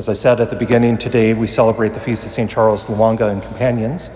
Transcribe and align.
As 0.00 0.08
I 0.08 0.14
said 0.14 0.40
at 0.40 0.48
the 0.48 0.56
beginning, 0.56 0.96
today 0.96 1.34
we 1.34 1.46
celebrate 1.46 1.92
the 1.92 2.00
feast 2.00 2.24
of 2.24 2.30
St. 2.30 2.50
Charles 2.50 2.86
Lwanga 2.86 3.30
and 3.30 3.42
companions. 3.42 4.08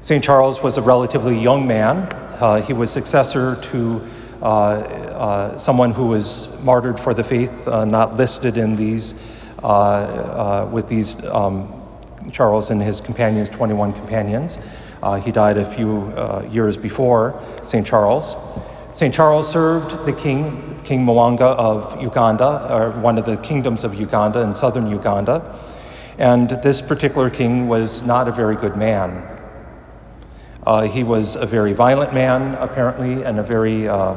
St. 0.00 0.22
Charles 0.22 0.62
was 0.62 0.78
a 0.78 0.80
relatively 0.80 1.36
young 1.36 1.66
man. 1.66 2.08
Uh, 2.38 2.62
he 2.62 2.72
was 2.72 2.88
successor 2.88 3.56
to 3.62 4.06
uh, 4.40 4.44
uh, 4.44 5.58
someone 5.58 5.90
who 5.90 6.06
was 6.06 6.46
martyred 6.62 7.00
for 7.00 7.14
the 7.14 7.24
faith, 7.24 7.66
uh, 7.66 7.84
not 7.84 8.14
listed 8.14 8.56
in 8.56 8.76
these, 8.76 9.14
uh, 9.64 9.66
uh, 9.66 10.70
with 10.70 10.86
these 10.86 11.16
um, 11.24 11.82
Charles 12.30 12.70
and 12.70 12.80
his 12.80 13.00
companions, 13.00 13.48
21 13.48 13.92
companions. 13.92 14.56
he 15.20 15.32
died 15.32 15.58
a 15.58 15.68
few 15.74 16.14
years 16.48 16.76
before 16.76 17.42
St. 17.64 17.84
Charles. 17.84 18.36
St. 18.96 19.12
Charles 19.12 19.46
served 19.46 20.06
the 20.06 20.12
king, 20.14 20.80
King 20.82 21.04
Mwanga 21.04 21.42
of 21.42 22.00
Uganda, 22.00 22.66
or 22.72 22.92
one 22.92 23.18
of 23.18 23.26
the 23.26 23.36
kingdoms 23.36 23.84
of 23.84 23.94
Uganda 23.94 24.40
in 24.40 24.54
southern 24.54 24.86
Uganda. 24.86 25.54
And 26.16 26.48
this 26.48 26.80
particular 26.80 27.28
king 27.28 27.68
was 27.68 28.00
not 28.00 28.26
a 28.26 28.32
very 28.32 28.56
good 28.56 28.74
man. 28.74 29.22
Uh, 30.66 30.84
he 30.84 31.04
was 31.04 31.36
a 31.36 31.44
very 31.44 31.74
violent 31.74 32.14
man, 32.14 32.54
apparently, 32.54 33.22
and 33.22 33.38
a 33.38 33.42
very 33.42 33.86
uh, 33.86 34.16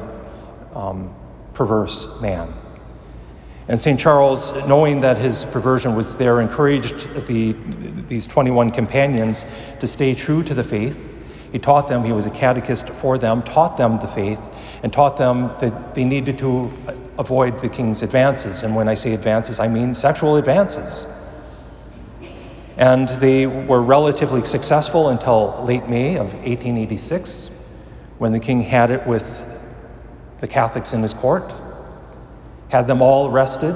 um, 0.73 1.13
perverse 1.53 2.07
man. 2.21 2.53
And 3.67 3.81
St. 3.81 3.99
Charles, 3.99 4.53
knowing 4.65 5.01
that 5.01 5.17
his 5.17 5.43
perversion 5.43 5.93
was 5.93 6.15
there, 6.15 6.39
encouraged 6.39 7.27
the, 7.27 7.53
these 8.07 8.25
21 8.25 8.71
companions 8.71 9.45
to 9.81 9.87
stay 9.87 10.15
true 10.15 10.41
to 10.43 10.53
the 10.53 10.63
faith. 10.63 11.18
He 11.51 11.59
taught 11.59 11.87
them, 11.87 12.03
he 12.03 12.11
was 12.11 12.25
a 12.25 12.29
catechist 12.29 12.89
for 13.01 13.17
them, 13.17 13.41
taught 13.41 13.77
them 13.77 13.97
the 13.99 14.07
faith, 14.07 14.39
and 14.83 14.93
taught 14.93 15.17
them 15.17 15.51
that 15.59 15.95
they 15.95 16.05
needed 16.05 16.37
to 16.39 16.71
uh, 16.87 16.93
avoid 17.17 17.59
the 17.61 17.69
king's 17.69 18.03
advances. 18.03 18.63
And 18.63 18.75
when 18.75 18.87
I 18.87 18.93
say 18.93 19.13
advances, 19.13 19.59
I 19.59 19.67
mean 19.67 19.95
sexual 19.95 20.37
advances. 20.37 21.07
And 22.77 23.09
they 23.09 23.47
were 23.47 23.81
relatively 23.81 24.45
successful 24.45 25.09
until 25.09 25.63
late 25.65 25.89
May 25.89 26.15
of 26.15 26.33
1886, 26.33 27.49
when 28.19 28.31
the 28.31 28.39
king 28.39 28.61
had 28.61 28.91
it 28.91 29.05
with 29.07 29.45
the 30.39 30.47
Catholics 30.47 30.93
in 30.93 31.01
his 31.01 31.13
court, 31.13 31.51
had 32.69 32.87
them 32.87 33.01
all 33.01 33.29
arrested, 33.29 33.75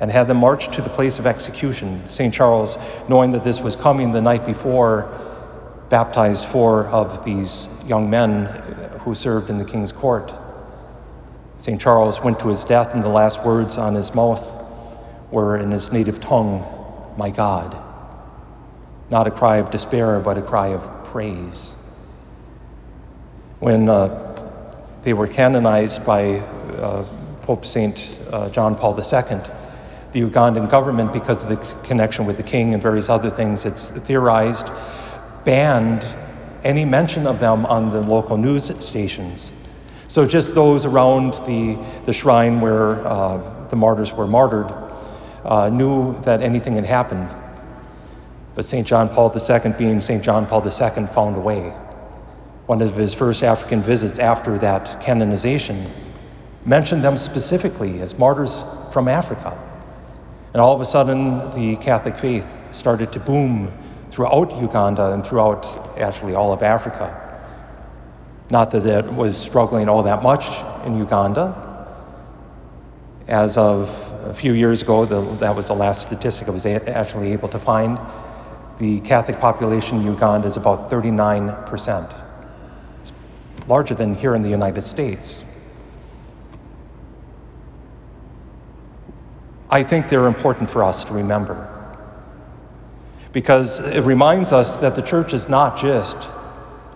and 0.00 0.10
had 0.10 0.28
them 0.28 0.38
marched 0.38 0.72
to 0.72 0.82
the 0.82 0.88
place 0.88 1.18
of 1.18 1.26
execution. 1.26 2.02
St. 2.08 2.32
Charles, 2.32 2.78
knowing 3.08 3.32
that 3.32 3.44
this 3.44 3.60
was 3.60 3.76
coming 3.76 4.12
the 4.12 4.22
night 4.22 4.46
before, 4.46 5.12
baptized 5.90 6.46
four 6.46 6.86
of 6.86 7.24
these 7.24 7.68
young 7.84 8.08
men 8.08 8.46
who 9.00 9.14
served 9.14 9.50
in 9.50 9.58
the 9.58 9.64
king's 9.64 9.92
court. 9.92 10.32
St. 11.62 11.80
Charles 11.80 12.20
went 12.20 12.38
to 12.40 12.48
his 12.48 12.64
death, 12.64 12.94
and 12.94 13.02
the 13.02 13.08
last 13.08 13.44
words 13.44 13.76
on 13.76 13.94
his 13.94 14.14
mouth 14.14 14.56
were 15.30 15.56
in 15.56 15.70
his 15.70 15.92
native 15.92 16.20
tongue, 16.20 16.64
My 17.18 17.28
God. 17.28 17.76
Not 19.10 19.26
a 19.26 19.30
cry 19.30 19.56
of 19.56 19.70
despair, 19.70 20.20
but 20.20 20.38
a 20.38 20.42
cry 20.42 20.68
of 20.68 21.04
praise. 21.06 21.74
When 23.58 23.88
uh, 23.88 24.88
they 25.02 25.12
were 25.12 25.26
canonized 25.26 26.04
by 26.04 26.36
uh, 26.38 27.04
Pope 27.42 27.66
St. 27.66 28.18
Uh, 28.30 28.48
John 28.50 28.76
Paul 28.76 28.96
II, 28.96 29.40
the 30.12 30.20
Ugandan 30.22 30.70
government, 30.70 31.12
because 31.12 31.42
of 31.42 31.48
the 31.48 31.56
connection 31.82 32.26
with 32.26 32.36
the 32.36 32.42
king 32.42 32.74
and 32.74 32.82
various 32.82 33.08
other 33.08 33.28
things, 33.28 33.64
it's 33.64 33.90
theorized, 33.90 34.66
banned 35.44 36.04
any 36.64 36.84
mention 36.84 37.26
of 37.26 37.40
them 37.40 37.66
on 37.66 37.90
the 37.90 38.00
local 38.00 38.36
news 38.36 38.72
stations. 38.84 39.52
So 40.08 40.26
just 40.26 40.54
those 40.54 40.84
around 40.84 41.34
the, 41.46 41.78
the 42.04 42.12
shrine 42.12 42.60
where 42.60 43.06
uh, 43.06 43.68
the 43.68 43.76
martyrs 43.76 44.12
were 44.12 44.26
martyred 44.26 44.72
uh, 45.44 45.70
knew 45.70 46.20
that 46.22 46.42
anything 46.42 46.74
had 46.74 46.84
happened. 46.84 47.28
But 48.54 48.66
St. 48.66 48.86
John 48.86 49.08
Paul 49.08 49.32
II, 49.34 49.72
being 49.78 50.00
St. 50.00 50.22
John 50.22 50.46
Paul 50.46 50.64
II, 50.66 51.06
found 51.08 51.36
a 51.36 51.40
way. 51.40 51.70
One 52.66 52.82
of 52.82 52.94
his 52.96 53.14
first 53.14 53.42
African 53.42 53.82
visits 53.82 54.18
after 54.18 54.58
that 54.58 55.00
canonization 55.00 55.90
mentioned 56.64 57.02
them 57.02 57.16
specifically 57.16 58.00
as 58.00 58.18
martyrs 58.18 58.64
from 58.92 59.08
Africa. 59.08 59.56
And 60.52 60.60
all 60.60 60.74
of 60.74 60.80
a 60.80 60.86
sudden, 60.86 61.38
the 61.54 61.76
Catholic 61.76 62.18
faith 62.18 62.46
started 62.72 63.12
to 63.12 63.20
boom 63.20 63.72
throughout 64.10 64.60
Uganda 64.60 65.12
and 65.12 65.24
throughout 65.24 65.98
actually 65.98 66.34
all 66.34 66.52
of 66.52 66.62
Africa. 66.62 67.16
Not 68.50 68.72
that 68.72 68.84
it 68.84 69.12
was 69.12 69.38
struggling 69.38 69.88
all 69.88 70.02
that 70.02 70.22
much 70.22 70.46
in 70.84 70.98
Uganda. 70.98 71.86
As 73.28 73.56
of 73.56 73.88
a 74.24 74.34
few 74.34 74.52
years 74.52 74.82
ago, 74.82 75.06
the, 75.06 75.20
that 75.36 75.54
was 75.54 75.68
the 75.68 75.74
last 75.74 76.02
statistic 76.02 76.48
I 76.48 76.50
was 76.50 76.66
actually 76.66 77.32
able 77.32 77.48
to 77.50 77.58
find 77.58 77.98
the 78.78 78.98
Catholic 79.00 79.38
population 79.38 79.98
in 79.98 80.06
Uganda 80.06 80.48
is 80.48 80.56
about 80.56 80.90
39%. 80.90 82.14
It's 83.02 83.12
larger 83.68 83.94
than 83.94 84.14
here 84.14 84.34
in 84.34 84.42
the 84.42 84.48
United 84.48 84.84
States. 84.84 85.44
I 89.68 89.84
think 89.84 90.08
they're 90.08 90.26
important 90.26 90.68
for 90.68 90.82
us 90.82 91.04
to 91.04 91.12
remember 91.12 91.79
because 93.32 93.80
it 93.80 94.02
reminds 94.02 94.52
us 94.52 94.76
that 94.76 94.94
the 94.94 95.02
church 95.02 95.32
is 95.32 95.48
not 95.48 95.78
just 95.78 96.28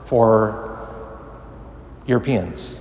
for 0.07 0.65
Europeans, 2.07 2.81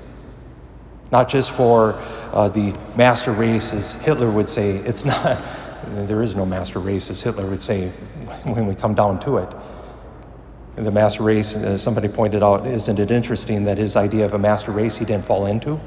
not 1.12 1.30
just 1.30 1.52
for 1.52 1.94
uh, 2.34 2.50
the 2.50 2.74
master 2.96 3.31
race, 3.31 3.74
as 3.74 3.94
Hitler 3.94 4.30
would 4.31 4.50
say. 4.50 4.78
It's 4.78 5.06
not, 5.06 5.44
there 6.08 6.24
is 6.24 6.36
no 6.36 6.46
master 6.46 6.80
race, 6.80 7.09
as 7.09 7.22
Hitler 7.22 7.47
would 7.47 7.62
say 7.62 7.90
when 8.44 8.68
we 8.68 8.75
come 8.75 8.96
down 8.96 9.19
to 9.22 9.38
it. 9.38 9.53
And 10.75 10.88
the 10.88 10.92
master 10.92 11.22
race, 11.22 11.53
as 11.53 11.84
somebody 11.84 12.08
pointed 12.08 12.42
out, 12.42 12.66
isn't 12.66 12.97
it 12.97 13.12
interesting 13.12 13.63
that 13.66 13.78
his 13.78 13.96
idea 13.96 14.25
of 14.25 14.34
a 14.34 14.40
master 14.40 14.72
race 14.72 14.97
he 14.97 15.06
didn't 15.06 15.25
fall 15.25 15.46
into? 15.46 15.80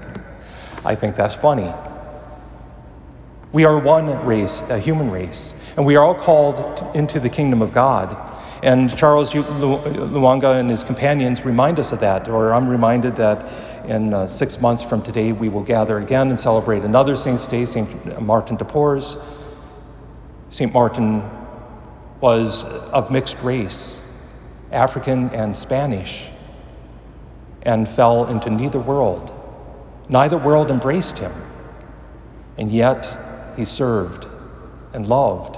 I 0.84 0.94
think 0.94 1.16
that's 1.16 1.34
funny. 1.34 1.72
We 3.52 3.64
are 3.64 3.80
one 3.80 4.24
race, 4.24 4.62
a 4.68 4.78
human 4.78 5.10
race, 5.10 5.54
and 5.76 5.84
we 5.84 5.96
are 5.96 6.04
all 6.04 6.14
called 6.14 6.94
into 6.94 7.18
the 7.18 7.28
kingdom 7.28 7.62
of 7.62 7.72
God. 7.72 8.16
And 8.62 8.96
Charles 8.96 9.30
Lwanga 9.30 10.60
and 10.60 10.70
his 10.70 10.84
companions 10.84 11.44
remind 11.44 11.80
us 11.80 11.90
of 11.90 11.98
that, 11.98 12.28
or 12.28 12.54
I'm 12.54 12.68
reminded 12.68 13.16
that 13.16 13.86
in 13.86 14.14
uh, 14.14 14.28
six 14.28 14.60
months 14.60 14.84
from 14.84 15.02
today 15.02 15.32
we 15.32 15.48
will 15.48 15.64
gather 15.64 15.98
again 15.98 16.28
and 16.28 16.38
celebrate 16.38 16.84
another 16.84 17.16
Saint's 17.16 17.48
Day, 17.48 17.64
St. 17.64 18.22
Martin 18.22 18.56
de 18.56 18.64
Porres. 18.64 19.16
St. 20.50 20.72
Martin 20.72 21.28
was 22.20 22.62
of 22.62 23.10
mixed 23.10 23.40
race, 23.42 23.98
African 24.70 25.28
and 25.30 25.56
Spanish, 25.56 26.28
and 27.62 27.88
fell 27.88 28.28
into 28.28 28.48
neither 28.48 28.78
world. 28.78 29.32
Neither 30.08 30.38
world 30.38 30.70
embraced 30.70 31.18
him, 31.18 31.32
and 32.56 32.70
yet 32.70 33.29
he 33.60 33.64
served 33.64 34.26
and 34.92 35.06
loved. 35.06 35.56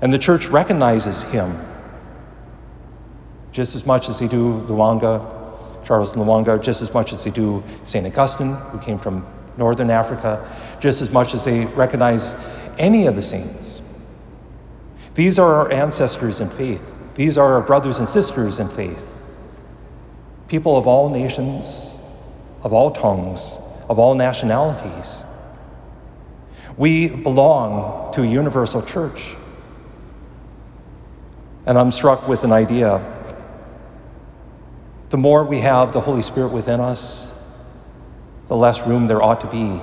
And 0.00 0.12
the 0.12 0.18
church 0.18 0.46
recognizes 0.46 1.22
him 1.22 1.58
just 3.50 3.74
as 3.74 3.84
much 3.84 4.08
as 4.08 4.20
they 4.20 4.28
do 4.28 4.64
Lwanga, 4.68 5.84
Charles 5.84 6.12
Lwanga, 6.12 6.62
just 6.62 6.82
as 6.82 6.92
much 6.92 7.12
as 7.12 7.24
they 7.24 7.30
do 7.30 7.64
St. 7.84 8.06
Augustine, 8.06 8.54
who 8.54 8.78
came 8.78 8.98
from 8.98 9.26
northern 9.56 9.90
Africa, 9.90 10.46
just 10.78 11.02
as 11.02 11.10
much 11.10 11.34
as 11.34 11.44
they 11.44 11.64
recognize 11.64 12.36
any 12.76 13.06
of 13.06 13.16
the 13.16 13.22
saints. 13.22 13.82
These 15.14 15.38
are 15.40 15.52
our 15.52 15.72
ancestors 15.72 16.40
in 16.40 16.50
faith. 16.50 16.92
These 17.14 17.38
are 17.38 17.54
our 17.54 17.62
brothers 17.62 17.98
and 17.98 18.08
sisters 18.08 18.60
in 18.60 18.68
faith. 18.68 19.04
People 20.46 20.76
of 20.76 20.86
all 20.86 21.08
nations, 21.08 21.94
of 22.62 22.72
all 22.72 22.92
tongues, 22.92 23.58
of 23.88 23.98
all 23.98 24.14
nationalities. 24.14 25.24
We 26.78 27.08
belong 27.08 28.14
to 28.14 28.22
a 28.22 28.26
universal 28.26 28.82
church. 28.82 29.36
And 31.66 31.76
I'm 31.76 31.92
struck 31.92 32.26
with 32.26 32.44
an 32.44 32.52
idea 32.52 33.16
the 35.10 35.16
more 35.16 35.44
we 35.44 35.58
have 35.60 35.92
the 35.92 36.00
Holy 36.00 36.22
Spirit 36.22 36.52
within 36.52 36.80
us, 36.80 37.26
the 38.46 38.56
less 38.56 38.80
room 38.86 39.06
there 39.06 39.22
ought 39.22 39.40
to 39.40 39.46
be. 39.46 39.82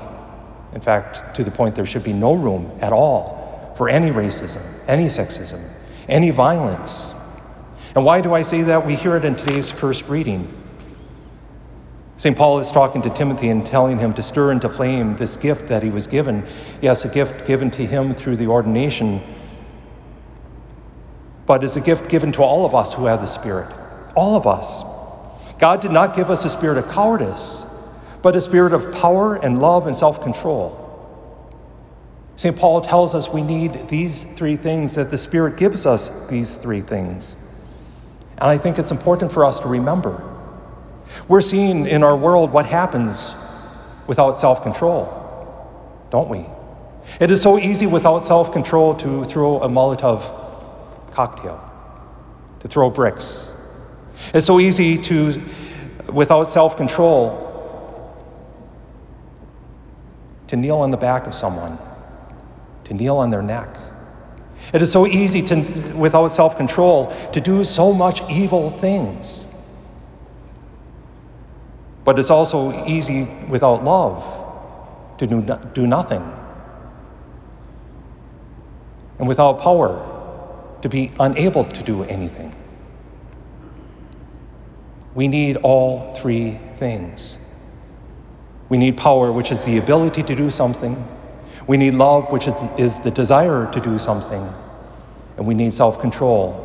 In 0.74 0.82
fact, 0.82 1.36
to 1.36 1.44
the 1.44 1.52
point 1.52 1.76
there 1.76 1.86
should 1.86 2.04
be 2.04 2.14
no 2.14 2.34
room 2.34 2.72
at 2.80 2.94
all 2.94 3.74
for 3.78 3.90
any 3.90 4.12
racism, 4.12 4.62
any 4.88 5.08
sexism, 5.08 5.68
any 6.08 6.30
violence. 6.30 7.12
And 7.96 8.06
why 8.06 8.22
do 8.22 8.34
I 8.34 8.44
say 8.44 8.62
that? 8.64 8.86
We 8.86 8.96
hear 8.96 9.16
it 9.16 9.26
in 9.26 9.36
today's 9.36 9.72
first 9.72 10.08
reading. 10.08 10.65
St. 12.18 12.36
Paul 12.36 12.60
is 12.60 12.72
talking 12.72 13.02
to 13.02 13.10
Timothy 13.10 13.50
and 13.50 13.66
telling 13.66 14.00
him 14.00 14.14
to 14.14 14.24
stir 14.24 14.52
into 14.52 14.70
flame 14.70 15.18
this 15.18 15.36
gift 15.36 15.68
that 15.68 15.84
he 15.84 15.90
was 15.90 16.08
given. 16.08 16.48
Yes, 16.82 17.04
a 17.04 17.10
gift 17.10 17.46
given 17.46 17.70
to 17.72 17.86
him 17.86 18.16
through 18.16 18.38
the 18.38 18.48
ordination, 18.48 19.22
but 21.46 21.64
is 21.64 21.76
a 21.76 21.82
gift 21.82 22.08
given 22.08 22.32
to 22.34 22.42
all 22.42 22.66
of 22.66 22.74
us 22.74 22.94
who 22.94 23.06
have 23.06 23.20
the 23.20 23.28
Spirit. 23.28 23.70
All 24.16 24.38
of 24.38 24.48
us. 24.48 24.84
God 25.60 25.82
did 25.82 25.92
not 25.92 26.16
give 26.16 26.30
us 26.30 26.46
a 26.46 26.50
spirit 26.50 26.78
of 26.78 26.90
cowardice, 26.90 27.66
but 28.22 28.36
a 28.36 28.42
spirit 28.42 28.74
of 28.74 28.94
power 28.94 29.36
and 29.36 29.62
love 29.62 29.88
and 29.88 29.96
self 29.96 30.22
control. 30.22 30.82
St. 32.38 32.56
Paul 32.56 32.82
tells 32.82 33.16
us 33.16 33.30
we 33.30 33.42
need 33.42 33.88
these 33.88 34.24
three 34.36 34.58
things, 34.58 34.96
that 34.96 35.10
the 35.10 35.18
Spirit 35.18 35.56
gives 35.56 35.86
us 35.86 36.12
these 36.30 36.58
three 36.58 36.82
things. 36.82 37.38
And 38.38 38.50
I 38.50 38.58
think 38.58 38.78
it's 38.78 38.92
important 38.92 39.32
for 39.32 39.46
us 39.46 39.60
to 39.62 39.70
remember. 39.70 40.35
We're 41.28 41.42
seeing 41.42 41.88
in 41.88 42.04
our 42.04 42.16
world 42.16 42.52
what 42.52 42.66
happens 42.66 43.34
without 44.08 44.38
self 44.38 44.64
control, 44.64 46.08
don't 46.12 46.30
we? 46.30 46.46
It 47.20 47.32
is 47.32 47.42
so 47.42 47.58
easy 47.60 47.86
without 47.88 48.26
self 48.26 48.52
control 48.52 48.96
to 48.96 49.26
throw 49.26 49.62
a 49.62 49.70
Molotov 49.70 50.24
cocktail, 51.12 51.60
to 52.60 52.68
throw 52.68 52.90
bricks. 52.90 53.52
It's 54.34 54.46
so 54.46 54.60
easy 54.60 54.98
to, 54.98 55.42
without 56.12 56.50
self 56.50 56.78
control, 56.78 57.42
to 60.48 60.56
kneel 60.56 60.78
on 60.78 60.92
the 60.92 60.98
back 60.98 61.28
of 61.28 61.34
someone, 61.34 61.78
to 62.86 62.94
kneel 62.94 63.18
on 63.18 63.30
their 63.30 63.42
neck. 63.42 63.76
It 64.74 64.82
is 64.82 64.92
so 64.92 65.06
easy 65.06 65.42
to, 65.44 65.94
without 65.96 66.36
self 66.36 66.58
control, 66.58 67.14
to 67.34 67.42
do 67.42 67.64
so 67.64 67.94
much 67.94 68.22
evil 68.30 68.70
things. 68.70 69.46
But 72.06 72.20
it's 72.20 72.30
also 72.30 72.86
easy 72.86 73.24
without 73.50 73.84
love 73.84 74.24
to 75.18 75.28
do, 75.28 75.42
do 75.74 75.88
nothing. 75.88 76.24
And 79.18 79.28
without 79.28 79.60
power 79.60 80.12
to 80.82 80.90
be 80.90 81.12
unable 81.20 81.66
to 81.66 81.84
do 81.84 82.04
anything. 82.04 82.56
We 85.16 85.28
need 85.28 85.58
all 85.58 86.14
three 86.14 86.60
things. 86.78 87.38
We 88.70 88.78
need 88.78 88.98
power, 88.98 89.32
which 89.32 89.52
is 89.52 89.64
the 89.64 89.78
ability 89.78 90.24
to 90.24 90.36
do 90.36 90.52
something. 90.52 91.08
We 91.68 91.78
need 91.78 91.96
love, 91.96 92.32
which 92.32 92.48
is, 92.48 92.54
is 92.78 93.00
the 93.00 93.12
desire 93.12 93.72
to 93.72 93.80
do 93.80 93.98
something. 93.98 94.54
And 95.38 95.48
we 95.48 95.56
need 95.56 95.74
self 95.74 96.00
control 96.00 96.62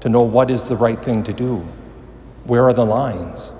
to 0.00 0.08
know 0.08 0.22
what 0.22 0.50
is 0.50 0.64
the 0.64 0.76
right 0.76 1.02
thing 1.04 1.22
to 1.24 1.32
do. 1.32 1.56
Where 2.44 2.64
are 2.64 2.72
the 2.72 2.86
lines? 2.86 3.50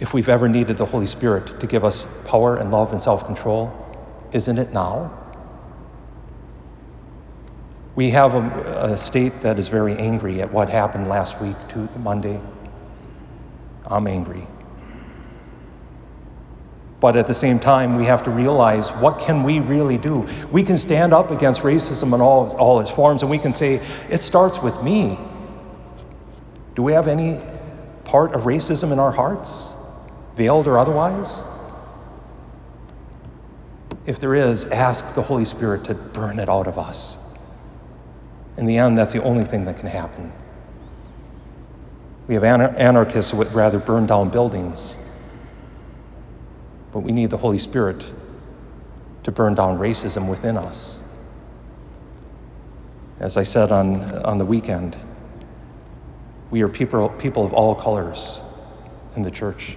If 0.00 0.14
we've 0.14 0.30
ever 0.30 0.48
needed 0.48 0.78
the 0.78 0.86
Holy 0.86 1.06
Spirit 1.06 1.60
to 1.60 1.66
give 1.66 1.84
us 1.84 2.06
power 2.24 2.56
and 2.56 2.70
love 2.70 2.92
and 2.92 3.02
self 3.02 3.26
control, 3.26 3.70
isn't 4.32 4.58
it 4.58 4.72
now? 4.72 5.16
We 7.94 8.10
have 8.10 8.34
a, 8.34 8.92
a, 8.92 8.96
state 8.96 9.42
that 9.42 9.58
is 9.58 9.68
very 9.68 9.94
angry 9.98 10.40
at 10.40 10.50
what 10.50 10.70
happened 10.70 11.08
last 11.08 11.38
week 11.40 11.56
to 11.68 11.88
Monday. 11.98 12.40
I'm 13.86 14.06
angry. 14.06 14.46
But 17.00 17.16
at 17.16 17.26
the 17.26 17.34
same 17.34 17.58
time, 17.58 17.96
we 17.96 18.04
have 18.04 18.22
to 18.22 18.30
realize 18.30 18.90
what 18.90 19.18
can 19.18 19.42
we 19.42 19.58
really 19.58 19.98
do? 19.98 20.26
We 20.50 20.62
can 20.62 20.78
stand 20.78 21.12
up 21.12 21.30
against 21.30 21.62
racism 21.62 22.14
in 22.14 22.20
all, 22.20 22.56
all 22.56 22.80
its 22.80 22.90
forms 22.90 23.22
and 23.22 23.30
we 23.30 23.38
can 23.38 23.52
say, 23.52 23.80
it 24.08 24.22
starts 24.22 24.60
with 24.60 24.82
me. 24.82 25.18
Do 26.74 26.82
we 26.82 26.92
have 26.92 27.08
any 27.08 27.40
part 28.04 28.32
of 28.32 28.42
racism 28.42 28.92
in 28.92 28.98
our 28.98 29.12
hearts, 29.12 29.74
veiled 30.36 30.68
or 30.68 30.78
otherwise? 30.78 31.42
If 34.06 34.18
there 34.18 34.34
is, 34.34 34.64
ask 34.66 35.14
the 35.14 35.22
Holy 35.22 35.44
Spirit 35.44 35.84
to 35.84 35.94
burn 35.94 36.38
it 36.38 36.48
out 36.48 36.66
of 36.66 36.78
us. 36.78 37.16
In 38.56 38.66
the 38.66 38.78
end, 38.78 38.98
that's 38.98 39.12
the 39.12 39.22
only 39.22 39.44
thing 39.44 39.64
that 39.66 39.78
can 39.78 39.88
happen. 39.88 40.32
We 42.26 42.34
have 42.34 42.44
anarchists 42.44 43.30
who 43.30 43.38
would 43.38 43.52
rather 43.52 43.78
burn 43.78 44.06
down 44.06 44.30
buildings 44.30 44.96
but 46.92 47.00
we 47.00 47.12
need 47.12 47.30
the 47.30 47.36
Holy 47.36 47.58
Spirit 47.58 48.04
to 49.22 49.32
burn 49.32 49.54
down 49.54 49.78
racism 49.78 50.28
within 50.28 50.56
us. 50.56 50.98
As 53.20 53.36
I 53.36 53.42
said 53.42 53.70
on, 53.70 54.02
on 54.24 54.38
the 54.38 54.44
weekend, 54.44 54.96
we 56.50 56.62
are 56.62 56.68
people, 56.68 57.08
people 57.10 57.44
of 57.44 57.52
all 57.52 57.74
colors 57.74 58.40
in 59.14 59.22
the 59.22 59.30
church. 59.30 59.76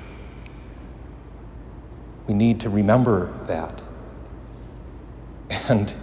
We 2.27 2.33
need 2.33 2.59
to 2.61 2.69
remember 2.69 3.31
that. 3.47 3.81
And 5.69 5.93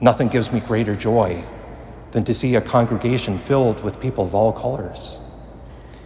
nothing 0.00 0.28
gives 0.28 0.52
me 0.52 0.60
greater 0.60 0.94
joy 0.94 1.44
than 2.12 2.24
to 2.24 2.34
see 2.34 2.54
a 2.56 2.60
congregation 2.60 3.38
filled 3.38 3.82
with 3.82 3.98
people 3.98 4.24
of 4.24 4.34
all 4.34 4.52
colors. 4.52 5.18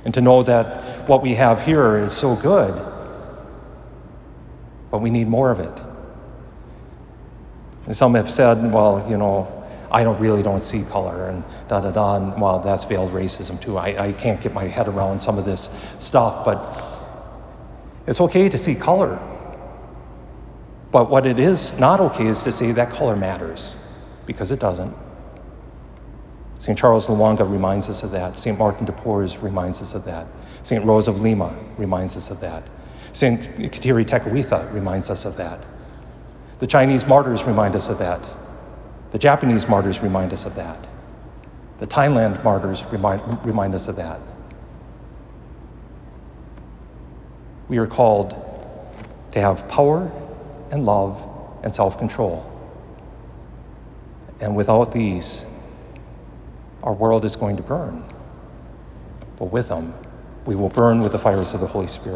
And 0.04 0.14
to 0.14 0.20
know 0.20 0.42
that 0.44 1.08
what 1.08 1.22
we 1.22 1.34
have 1.34 1.60
here 1.60 1.98
is 1.98 2.14
so 2.14 2.36
good 2.36 2.74
but 4.90 5.02
we 5.02 5.10
need 5.10 5.28
more 5.28 5.50
of 5.50 5.60
it. 5.60 5.82
And 7.86 7.96
some 7.96 8.14
have 8.14 8.30
said, 8.30 8.72
well, 8.72 9.06
you 9.08 9.18
know, 9.18 9.46
I 9.90 10.02
don't 10.02 10.18
really 10.18 10.42
don't 10.42 10.62
see 10.62 10.84
color 10.84 11.28
and 11.28 11.44
da 11.68 11.80
da 11.80 11.90
da. 11.90 12.16
And 12.16 12.40
well, 12.40 12.60
that's 12.60 12.84
veiled 12.84 13.12
racism 13.12 13.60
too. 13.60 13.76
I, 13.76 14.06
I 14.06 14.12
can't 14.12 14.40
get 14.40 14.54
my 14.54 14.64
head 14.64 14.88
around 14.88 15.20
some 15.20 15.36
of 15.38 15.44
this 15.44 15.68
stuff, 15.98 16.46
but 16.46 16.95
it's 18.06 18.20
okay 18.20 18.48
to 18.48 18.58
see 18.58 18.74
color. 18.74 19.18
But 20.90 21.10
what 21.10 21.26
it 21.26 21.38
is 21.38 21.72
not 21.74 22.00
okay 22.00 22.26
is 22.26 22.42
to 22.44 22.52
say 22.52 22.72
that 22.72 22.90
color 22.90 23.16
matters, 23.16 23.76
because 24.26 24.50
it 24.50 24.60
doesn't. 24.60 24.94
St. 26.58 26.78
Charles 26.78 27.06
Lwanga 27.06 27.48
reminds 27.48 27.88
us 27.88 28.02
of 28.02 28.10
that. 28.12 28.38
St. 28.38 28.58
Martin 28.58 28.86
de 28.86 28.92
Porres 28.92 29.40
reminds 29.42 29.82
us 29.82 29.94
of 29.94 30.04
that. 30.06 30.26
St. 30.62 30.84
Rose 30.84 31.06
of 31.06 31.20
Lima 31.20 31.54
reminds 31.76 32.16
us 32.16 32.30
of 32.30 32.40
that. 32.40 32.66
St. 33.12 33.40
Kateri 33.72 34.04
Tekakwitha 34.04 34.72
reminds 34.72 35.10
us 35.10 35.24
of 35.24 35.36
that. 35.36 35.62
The 36.58 36.66
Chinese 36.66 37.06
martyrs 37.06 37.44
remind 37.44 37.76
us 37.76 37.88
of 37.88 37.98
that. 37.98 38.22
The 39.10 39.18
Japanese 39.18 39.68
martyrs 39.68 40.00
remind 40.00 40.32
us 40.32 40.46
of 40.46 40.54
that. 40.54 40.86
The 41.78 41.86
Thailand 41.86 42.42
martyrs 42.42 42.84
remind, 42.84 43.44
remind 43.44 43.74
us 43.74 43.88
of 43.88 43.96
that. 43.96 44.20
We 47.68 47.78
are 47.78 47.86
called 47.86 48.30
to 49.32 49.40
have 49.40 49.68
power 49.68 50.10
and 50.70 50.84
love 50.84 51.22
and 51.62 51.74
self 51.74 51.98
control. 51.98 52.52
And 54.40 54.54
without 54.54 54.92
these, 54.92 55.44
our 56.82 56.92
world 56.92 57.24
is 57.24 57.36
going 57.36 57.56
to 57.56 57.62
burn. 57.62 58.04
But 59.38 59.46
with 59.46 59.68
them, 59.68 59.94
we 60.46 60.54
will 60.54 60.68
burn 60.68 61.00
with 61.00 61.12
the 61.12 61.18
fires 61.18 61.54
of 61.54 61.60
the 61.60 61.66
Holy 61.66 61.88
Spirit. 61.88 62.14